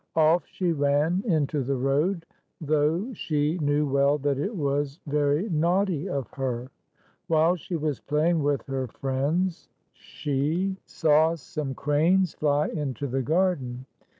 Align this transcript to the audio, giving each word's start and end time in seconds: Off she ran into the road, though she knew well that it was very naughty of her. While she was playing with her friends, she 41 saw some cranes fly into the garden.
Off 0.15 0.43
she 0.47 0.71
ran 0.71 1.21
into 1.27 1.61
the 1.61 1.75
road, 1.75 2.25
though 2.59 3.13
she 3.13 3.59
knew 3.59 3.85
well 3.87 4.17
that 4.17 4.39
it 4.39 4.55
was 4.55 4.99
very 5.05 5.47
naughty 5.51 6.09
of 6.09 6.27
her. 6.31 6.71
While 7.27 7.55
she 7.55 7.75
was 7.75 7.99
playing 7.99 8.41
with 8.41 8.65
her 8.65 8.87
friends, 8.87 9.69
she 9.93 10.69
41 10.69 10.77
saw 10.87 11.35
some 11.35 11.75
cranes 11.75 12.33
fly 12.33 12.69
into 12.69 13.05
the 13.05 13.21
garden. 13.21 13.85